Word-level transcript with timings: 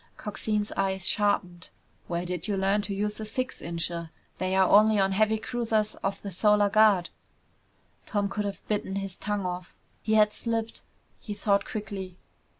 Coxine's 0.17 0.71
eyes 0.71 1.07
sharpened. 1.07 1.69
"Where 2.07 2.25
did 2.25 2.47
you 2.47 2.57
learn 2.57 2.81
to 2.81 2.93
use 2.95 3.19
a 3.19 3.23
six 3.25 3.61
incher? 3.61 4.09
They're 4.39 4.63
only 4.63 4.97
on 4.97 5.11
heavy 5.11 5.37
cruisers 5.37 5.93
of 6.01 6.23
the 6.23 6.31
Solar 6.31 6.71
Guard!" 6.71 7.11
Tom 8.07 8.27
could 8.27 8.45
have 8.45 8.67
bitten 8.67 8.95
his 8.95 9.15
tongue 9.15 9.45
off. 9.45 9.75
He 10.01 10.15
had 10.15 10.33
slipped. 10.33 10.81
He 11.19 11.35
thought 11.35 11.65
quickly. 11.69 12.17